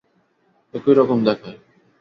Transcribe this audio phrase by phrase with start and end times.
[0.73, 1.57] একই রকম দেখায়।